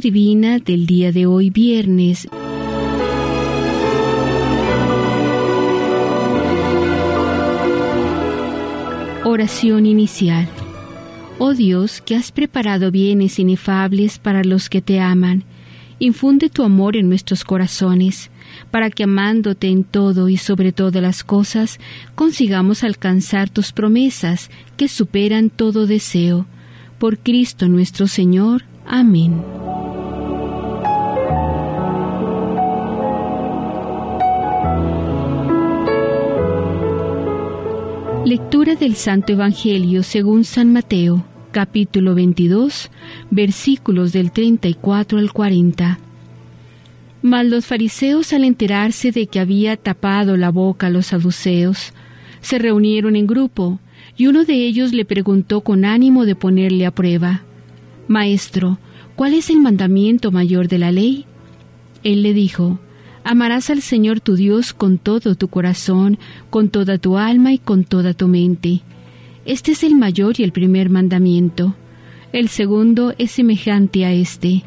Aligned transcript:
Divina 0.00 0.58
del 0.58 0.86
día 0.86 1.12
de 1.12 1.26
hoy 1.26 1.50
viernes. 1.50 2.26
Oración 9.24 9.86
inicial. 9.86 10.48
Oh 11.38 11.54
Dios, 11.54 12.00
que 12.00 12.16
has 12.16 12.32
preparado 12.32 12.90
bienes 12.90 13.38
inefables 13.38 14.18
para 14.18 14.42
los 14.42 14.68
que 14.68 14.82
te 14.82 15.00
aman, 15.00 15.44
infunde 15.98 16.50
tu 16.50 16.62
amor 16.62 16.96
en 16.96 17.08
nuestros 17.08 17.44
corazones, 17.44 18.30
para 18.70 18.90
que 18.90 19.04
amándote 19.04 19.68
en 19.68 19.84
todo 19.84 20.28
y 20.28 20.36
sobre 20.36 20.72
todas 20.72 21.02
las 21.02 21.24
cosas, 21.24 21.78
consigamos 22.14 22.84
alcanzar 22.84 23.48
tus 23.48 23.72
promesas 23.72 24.50
que 24.76 24.88
superan 24.88 25.50
todo 25.50 25.86
deseo. 25.86 26.46
Por 26.98 27.18
Cristo 27.18 27.68
nuestro 27.68 28.06
Señor. 28.06 28.64
Amén. 28.86 29.42
Lectura 38.24 38.74
del 38.74 38.94
Santo 38.94 39.34
Evangelio 39.34 40.02
según 40.02 40.44
San 40.44 40.72
Mateo, 40.72 41.26
capítulo 41.52 42.14
22, 42.14 42.90
versículos 43.30 44.14
del 44.14 44.32
34 44.32 45.18
al 45.18 45.30
40. 45.30 45.98
Mas 47.20 47.44
los 47.44 47.66
fariseos 47.66 48.32
al 48.32 48.44
enterarse 48.44 49.12
de 49.12 49.26
que 49.26 49.40
había 49.40 49.76
tapado 49.76 50.38
la 50.38 50.50
boca 50.50 50.86
a 50.86 50.90
los 50.90 51.08
saduceos, 51.08 51.92
se 52.40 52.58
reunieron 52.58 53.14
en 53.14 53.26
grupo, 53.26 53.78
y 54.16 54.26
uno 54.26 54.46
de 54.46 54.54
ellos 54.54 54.94
le 54.94 55.04
preguntó 55.04 55.60
con 55.60 55.84
ánimo 55.84 56.24
de 56.24 56.34
ponerle 56.34 56.86
a 56.86 56.92
prueba, 56.92 57.42
Maestro, 58.08 58.78
¿cuál 59.16 59.34
es 59.34 59.50
el 59.50 59.60
mandamiento 59.60 60.30
mayor 60.30 60.68
de 60.68 60.78
la 60.78 60.92
ley? 60.92 61.26
Él 62.04 62.22
le 62.22 62.32
dijo, 62.32 62.78
Amarás 63.24 63.70
al 63.70 63.80
Señor 63.80 64.20
tu 64.20 64.36
Dios 64.36 64.74
con 64.74 64.98
todo 64.98 65.34
tu 65.34 65.48
corazón, 65.48 66.18
con 66.50 66.68
toda 66.68 66.98
tu 66.98 67.16
alma 67.16 67.54
y 67.54 67.58
con 67.58 67.84
toda 67.84 68.12
tu 68.12 68.28
mente. 68.28 68.82
Este 69.46 69.72
es 69.72 69.82
el 69.82 69.96
mayor 69.96 70.34
y 70.38 70.42
el 70.42 70.52
primer 70.52 70.90
mandamiento. 70.90 71.74
El 72.32 72.48
segundo 72.48 73.14
es 73.16 73.30
semejante 73.30 74.04
a 74.04 74.12
este. 74.12 74.62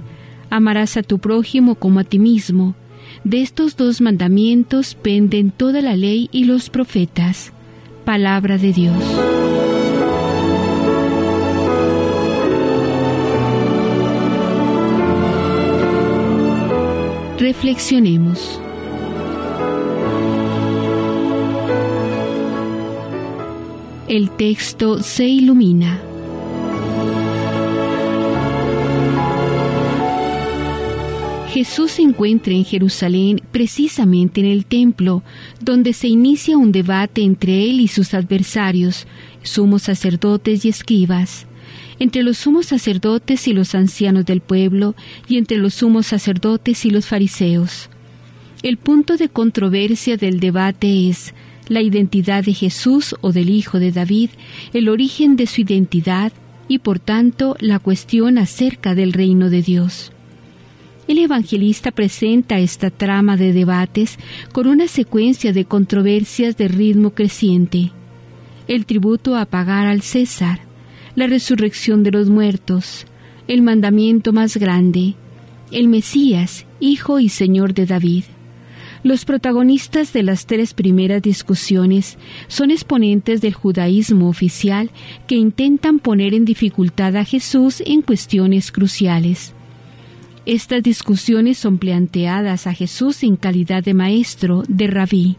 Amarás 0.49 0.97
a 0.97 1.03
tu 1.03 1.19
prójimo 1.19 1.75
como 1.75 1.99
a 1.99 2.03
ti 2.03 2.17
mismo. 2.17 2.75
De 3.23 3.41
estos 3.41 3.77
dos 3.77 4.01
mandamientos 4.01 4.95
penden 4.95 5.51
toda 5.51 5.81
la 5.81 5.95
ley 5.95 6.27
y 6.31 6.45
los 6.45 6.69
profetas. 6.69 7.53
Palabra 8.05 8.57
de 8.57 8.73
Dios. 8.73 9.03
Reflexionemos. 17.39 18.59
El 24.07 24.31
texto 24.31 25.03
se 25.03 25.27
ilumina. 25.27 26.01
Jesús 31.53 31.91
se 31.91 32.01
encuentra 32.01 32.53
en 32.53 32.65
Jerusalén 32.65 33.39
precisamente 33.51 34.41
en 34.41 34.47
el 34.47 34.65
templo, 34.65 35.21
donde 35.61 35.93
se 35.93 36.07
inicia 36.07 36.57
un 36.57 36.71
debate 36.71 37.21
entre 37.21 37.69
él 37.69 37.81
y 37.81 37.87
sus 37.87 38.15
adversarios, 38.15 39.05
sumos 39.43 39.83
sacerdotes 39.83 40.65
y 40.65 40.69
escribas 40.69 41.45
entre 41.99 42.23
los 42.23 42.37
sumos 42.37 42.67
sacerdotes 42.67 43.47
y 43.47 43.53
los 43.53 43.75
ancianos 43.75 44.25
del 44.25 44.41
pueblo, 44.41 44.95
y 45.27 45.37
entre 45.37 45.57
los 45.57 45.75
sumos 45.75 46.07
sacerdotes 46.07 46.85
y 46.85 46.89
los 46.89 47.07
fariseos. 47.07 47.89
El 48.63 48.77
punto 48.77 49.17
de 49.17 49.29
controversia 49.29 50.17
del 50.17 50.39
debate 50.39 51.09
es 51.09 51.33
la 51.69 51.81
identidad 51.81 52.43
de 52.43 52.53
Jesús 52.53 53.15
o 53.21 53.31
del 53.31 53.49
Hijo 53.49 53.79
de 53.79 53.91
David, 53.91 54.29
el 54.73 54.89
origen 54.89 55.35
de 55.35 55.47
su 55.47 55.61
identidad 55.61 56.31
y 56.67 56.79
por 56.79 56.99
tanto 56.99 57.55
la 57.59 57.79
cuestión 57.79 58.37
acerca 58.37 58.95
del 58.95 59.13
reino 59.13 59.49
de 59.49 59.61
Dios. 59.61 60.11
El 61.07 61.19
evangelista 61.19 61.91
presenta 61.91 62.59
esta 62.59 62.89
trama 62.89 63.37
de 63.37 63.53
debates 63.53 64.17
con 64.51 64.67
una 64.67 64.87
secuencia 64.87 65.53
de 65.53 65.63
controversias 65.63 66.57
de 66.57 66.67
ritmo 66.67 67.11
creciente. 67.11 67.91
El 68.67 68.85
tributo 68.85 69.37
a 69.37 69.45
pagar 69.45 69.87
al 69.87 70.01
César, 70.01 70.59
la 71.17 71.25
resurrección 71.25 72.03
de 72.03 72.11
los 72.11 72.29
muertos, 72.29 73.07
el 73.47 73.63
mandamiento 73.63 74.33
más 74.33 74.55
grande, 74.55 75.15
el 75.71 75.87
Mesías, 75.87 76.67
Hijo 76.79 77.19
y 77.19 77.29
Señor 77.29 77.73
de 77.73 77.87
David. 77.87 78.25
Los 79.01 79.25
protagonistas 79.25 80.13
de 80.13 80.21
las 80.21 80.45
tres 80.45 80.75
primeras 80.75 81.23
discusiones 81.23 82.19
son 82.47 82.69
exponentes 82.69 83.41
del 83.41 83.55
judaísmo 83.55 84.29
oficial 84.29 84.91
que 85.25 85.33
intentan 85.33 85.97
poner 85.97 86.35
en 86.35 86.45
dificultad 86.45 87.15
a 87.15 87.25
Jesús 87.25 87.81
en 87.83 88.03
cuestiones 88.03 88.71
cruciales. 88.71 89.55
Estas 90.47 90.81
discusiones 90.81 91.57
son 91.57 91.77
planteadas 91.77 92.67
a 92.67 92.73
Jesús 92.73 93.21
en 93.23 93.35
calidad 93.35 93.83
de 93.83 93.93
maestro, 93.93 94.63
de 94.69 94.87
rabí, 94.87 95.35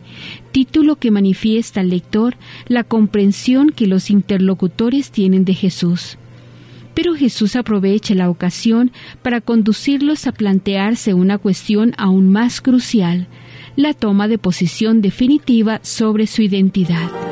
título 0.52 0.96
que 0.96 1.10
manifiesta 1.10 1.80
al 1.80 1.88
lector 1.88 2.36
la 2.66 2.84
comprensión 2.84 3.70
que 3.70 3.86
los 3.86 4.10
interlocutores 4.10 5.10
tienen 5.10 5.46
de 5.46 5.54
Jesús. 5.54 6.18
Pero 6.92 7.14
Jesús 7.14 7.56
aprovecha 7.56 8.14
la 8.14 8.28
ocasión 8.28 8.92
para 9.22 9.40
conducirlos 9.40 10.26
a 10.26 10.32
plantearse 10.32 11.14
una 11.14 11.38
cuestión 11.38 11.94
aún 11.96 12.28
más 12.28 12.60
crucial, 12.60 13.28
la 13.76 13.94
toma 13.94 14.28
de 14.28 14.36
posición 14.36 15.00
definitiva 15.00 15.80
sobre 15.82 16.26
su 16.26 16.42
identidad. 16.42 17.27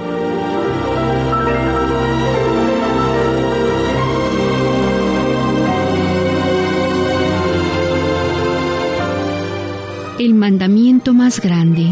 Mandamiento 10.37 11.15
más 11.15 11.41
grande. 11.41 11.87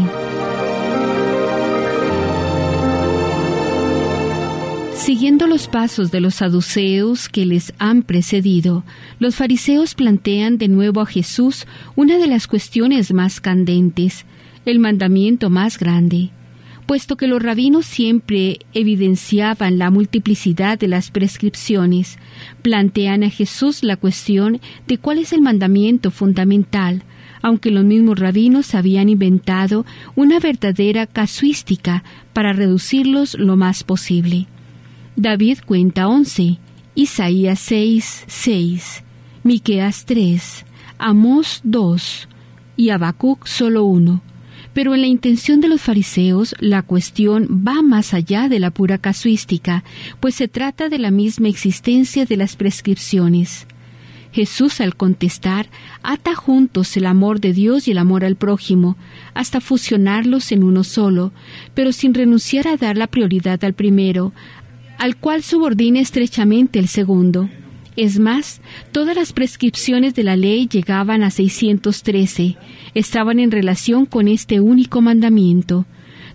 Siguiendo 5.05 5.45
los 5.45 5.67
pasos 5.67 6.09
de 6.09 6.19
los 6.19 6.35
saduceos 6.35 7.29
que 7.29 7.45
les 7.45 7.73
han 7.77 8.01
precedido, 8.01 8.83
los 9.19 9.35
fariseos 9.35 9.93
plantean 9.93 10.57
de 10.57 10.67
nuevo 10.67 11.01
a 11.01 11.05
Jesús 11.05 11.67
una 11.95 12.17
de 12.17 12.25
las 12.25 12.47
cuestiones 12.47 13.13
más 13.13 13.39
candentes, 13.39 14.25
el 14.65 14.79
mandamiento 14.79 15.51
más 15.51 15.77
grande. 15.77 16.31
Puesto 16.87 17.17
que 17.17 17.27
los 17.27 17.41
rabinos 17.41 17.85
siempre 17.85 18.59
evidenciaban 18.73 19.77
la 19.77 19.91
multiplicidad 19.91 20.79
de 20.79 20.87
las 20.87 21.11
prescripciones, 21.11 22.17
plantean 22.63 23.23
a 23.23 23.29
Jesús 23.29 23.83
la 23.83 23.97
cuestión 23.97 24.59
de 24.87 24.97
cuál 24.97 25.19
es 25.19 25.33
el 25.33 25.41
mandamiento 25.41 26.09
fundamental, 26.09 27.03
aunque 27.45 27.69
los 27.69 27.85
mismos 27.85 28.17
rabinos 28.17 28.73
habían 28.73 29.07
inventado 29.07 29.85
una 30.15 30.39
verdadera 30.39 31.05
casuística 31.05 32.03
para 32.33 32.53
reducirlos 32.53 33.35
lo 33.35 33.55
más 33.55 33.83
posible. 33.83 34.47
David 35.15 35.59
cuenta 35.63 36.07
11, 36.07 36.57
Isaías 36.95 37.59
6, 37.59 38.23
6, 38.25 39.03
Miqueas 39.43 40.05
3, 40.05 40.65
Amós 40.97 41.61
2 41.63 42.29
y 42.77 42.89
Habacuc 42.89 43.45
solo 43.45 43.83
uno. 43.83 44.23
Pero 44.73 44.95
en 44.95 45.01
la 45.01 45.07
intención 45.07 45.61
de 45.61 45.67
los 45.67 45.81
fariseos, 45.81 46.55
la 46.59 46.81
cuestión 46.81 47.63
va 47.63 47.83
más 47.83 48.15
allá 48.15 48.49
de 48.49 48.59
la 48.59 48.71
pura 48.71 48.97
casuística, 48.97 49.83
pues 50.19 50.33
se 50.33 50.47
trata 50.47 50.89
de 50.89 50.97
la 50.97 51.11
misma 51.11 51.47
existencia 51.49 52.25
de 52.25 52.37
las 52.37 52.55
prescripciones. 52.55 53.67
Jesús 54.35 54.81
al 54.81 54.97
contestar 54.97 55.69
ata 56.03 56.35
juntos 56.35 56.97
el 56.97 57.05
amor 57.05 57.39
de 57.39 57.53
Dios 57.53 57.87
y 57.87 57.91
el 57.91 57.97
amor 57.97 58.25
al 58.25 58.35
prójimo, 58.35 58.97
hasta 59.33 59.61
fusionarlos 59.61 60.51
en 60.51 60.61
uno 60.61 60.83
solo, 60.83 61.31
pero 61.73 61.93
sin 61.93 62.13
renunciar 62.13 62.67
a 62.67 62.75
dar 62.75 62.97
la 62.97 63.07
prioridad 63.07 63.63
al 63.63 63.71
primero, 63.71 64.33
al 64.97 65.15
cual 65.15 65.41
subordina 65.41 66.01
estrechamente 66.01 66.79
el 66.79 66.89
segundo. 66.89 67.49
Es 67.95 68.19
más, 68.19 68.59
todas 68.91 69.15
las 69.15 69.31
prescripciones 69.31 70.15
de 70.15 70.23
la 70.23 70.35
ley 70.35 70.67
llegaban 70.67 71.23
a 71.23 71.31
613, 71.31 72.57
estaban 72.93 73.39
en 73.39 73.51
relación 73.51 74.05
con 74.05 74.27
este 74.27 74.59
único 74.59 74.99
mandamiento. 74.99 75.85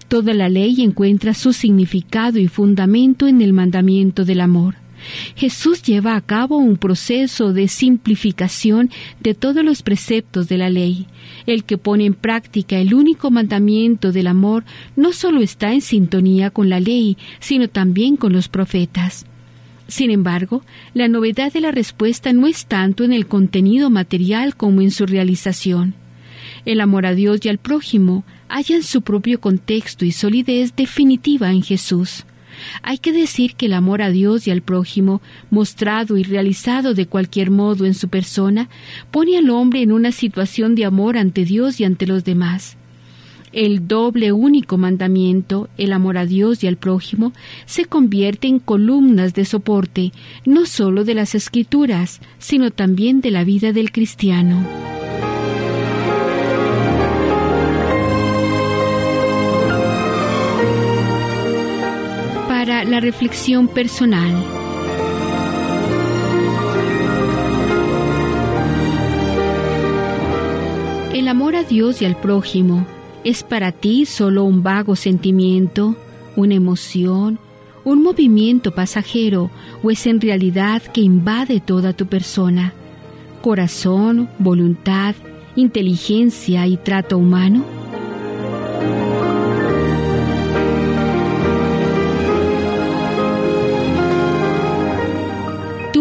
Toda 0.08 0.32
la 0.32 0.48
ley 0.48 0.80
encuentra 0.80 1.34
su 1.34 1.52
significado 1.52 2.38
y 2.38 2.48
fundamento 2.48 3.26
en 3.26 3.42
el 3.42 3.52
mandamiento 3.52 4.24
del 4.24 4.40
amor. 4.40 4.79
Jesús 5.36 5.82
lleva 5.82 6.16
a 6.16 6.20
cabo 6.20 6.56
un 6.58 6.76
proceso 6.76 7.52
de 7.52 7.68
simplificación 7.68 8.90
de 9.20 9.34
todos 9.34 9.64
los 9.64 9.82
preceptos 9.82 10.48
de 10.48 10.58
la 10.58 10.70
ley. 10.70 11.06
El 11.46 11.64
que 11.64 11.78
pone 11.78 12.04
en 12.04 12.14
práctica 12.14 12.78
el 12.78 12.94
único 12.94 13.30
mandamiento 13.30 14.12
del 14.12 14.26
amor 14.26 14.64
no 14.96 15.12
solo 15.12 15.40
está 15.40 15.72
en 15.72 15.80
sintonía 15.80 16.50
con 16.50 16.68
la 16.68 16.80
ley, 16.80 17.16
sino 17.38 17.68
también 17.68 18.16
con 18.16 18.32
los 18.32 18.48
profetas. 18.48 19.26
Sin 19.88 20.12
embargo, 20.12 20.62
la 20.94 21.08
novedad 21.08 21.52
de 21.52 21.60
la 21.60 21.72
respuesta 21.72 22.32
no 22.32 22.46
es 22.46 22.66
tanto 22.66 23.02
en 23.02 23.12
el 23.12 23.26
contenido 23.26 23.90
material 23.90 24.54
como 24.54 24.82
en 24.82 24.92
su 24.92 25.04
realización. 25.04 25.94
El 26.64 26.80
amor 26.80 27.06
a 27.06 27.14
Dios 27.14 27.40
y 27.42 27.48
al 27.48 27.58
prójimo 27.58 28.24
hallan 28.48 28.82
su 28.82 29.02
propio 29.02 29.40
contexto 29.40 30.04
y 30.04 30.12
solidez 30.12 30.76
definitiva 30.76 31.50
en 31.50 31.62
Jesús. 31.62 32.24
Hay 32.82 32.98
que 32.98 33.12
decir 33.12 33.54
que 33.54 33.66
el 33.66 33.74
amor 33.74 34.02
a 34.02 34.10
Dios 34.10 34.46
y 34.46 34.50
al 34.50 34.62
prójimo, 34.62 35.20
mostrado 35.50 36.16
y 36.16 36.22
realizado 36.22 36.94
de 36.94 37.06
cualquier 37.06 37.50
modo 37.50 37.86
en 37.86 37.94
su 37.94 38.08
persona, 38.08 38.68
pone 39.10 39.36
al 39.38 39.50
hombre 39.50 39.82
en 39.82 39.92
una 39.92 40.12
situación 40.12 40.74
de 40.74 40.84
amor 40.84 41.16
ante 41.16 41.44
Dios 41.44 41.80
y 41.80 41.84
ante 41.84 42.06
los 42.06 42.24
demás. 42.24 42.76
El 43.52 43.88
doble 43.88 44.30
único 44.30 44.78
mandamiento, 44.78 45.68
el 45.76 45.92
amor 45.92 46.18
a 46.18 46.26
Dios 46.26 46.62
y 46.62 46.68
al 46.68 46.76
prójimo, 46.76 47.32
se 47.66 47.84
convierte 47.84 48.46
en 48.46 48.60
columnas 48.60 49.34
de 49.34 49.44
soporte, 49.44 50.12
no 50.44 50.66
sólo 50.66 51.04
de 51.04 51.14
las 51.14 51.34
escrituras, 51.34 52.20
sino 52.38 52.70
también 52.70 53.20
de 53.20 53.32
la 53.32 53.42
vida 53.42 53.72
del 53.72 53.90
cristiano. 53.90 54.99
La 62.84 63.00
reflexión 63.00 63.68
personal. 63.68 64.34
El 71.12 71.28
amor 71.28 71.56
a 71.56 71.62
Dios 71.62 72.00
y 72.02 72.06
al 72.06 72.16
prójimo 72.16 72.86
¿Es 73.22 73.42
para 73.42 73.70
ti 73.70 74.06
solo 74.06 74.44
un 74.44 74.62
vago 74.62 74.96
sentimiento, 74.96 75.94
una 76.36 76.54
emoción, 76.54 77.38
un 77.84 78.02
movimiento 78.02 78.70
pasajero 78.70 79.50
o 79.82 79.90
es 79.90 80.06
en 80.06 80.22
realidad 80.22 80.80
que 80.82 81.02
invade 81.02 81.60
toda 81.60 81.92
tu 81.92 82.06
persona? 82.06 82.72
¿Corazón, 83.42 84.30
voluntad, 84.38 85.14
inteligencia 85.54 86.66
y 86.66 86.78
trato 86.78 87.18
humano? 87.18 87.79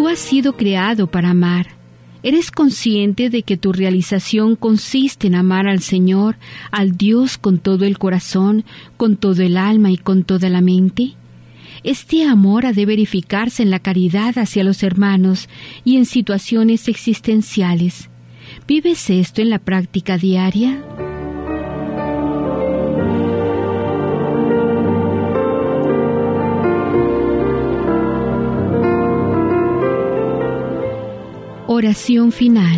Has 0.10 0.20
sido 0.20 0.58
creado 0.58 1.08
para 1.08 1.30
amar 1.30 1.80
¿Eres 2.22 2.52
consciente 2.52 3.30
de 3.30 3.44
que 3.44 3.56
tu 3.56 3.72
realización 3.72 4.58
consiste 4.58 5.28
en 5.28 5.36
amar 5.36 5.70
al 5.70 5.80
Señor, 5.80 6.36
al 6.70 6.98
Dios 6.98 7.38
con 7.38 7.60
todo 7.60 7.86
el 7.86 7.98
corazón, 7.98 8.66
con 8.98 9.16
todo 9.16 9.42
el 9.42 9.56
alma 9.56 9.90
y 9.90 9.98
con 9.98 10.26
toda 10.26 10.50
la 10.50 10.60
mente? 10.60 11.14
Este 11.84 12.26
amor 12.26 12.66
ha 12.66 12.74
de 12.74 12.86
verificarse 12.86 13.64
en 13.64 13.70
la 13.70 13.80
caridad 13.80 14.38
hacia 14.38 14.66
los 14.66 14.84
hermanos 14.84 15.48
y 15.86 15.96
en 15.96 16.06
situaciones 16.06 16.90
existenciales. 16.90 18.10
¿Vives 18.68 19.10
esto 19.10 19.42
en 19.42 19.50
la 19.50 19.60
práctica 19.60 20.18
diaria? 20.18 20.84
Oración 31.80 32.34
final. 32.34 32.78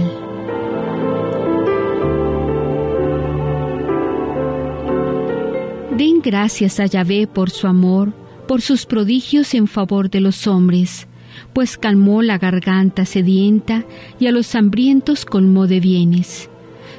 Den 5.98 6.22
gracias 6.22 6.80
a 6.80 6.86
Yahvé 6.86 7.26
por 7.26 7.50
su 7.50 7.66
amor, 7.66 8.14
por 8.48 8.62
sus 8.62 8.86
prodigios 8.86 9.56
en 9.56 9.66
favor 9.66 10.12
de 10.12 10.22
los 10.22 10.46
hombres, 10.46 11.08
pues 11.52 11.80
calmó 11.80 12.22
la 12.22 12.38
garganta 12.38 13.06
sedienta 13.06 13.86
y 14.20 14.28
a 14.28 14.32
los 14.32 14.54
hambrientos 14.54 15.26
colmó 15.26 15.66
de 15.66 15.80
bienes. 15.80 16.52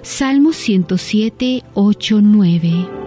Salmo 0.02 0.52
107, 0.52 1.62
8, 1.74 2.18
9. 2.20 3.01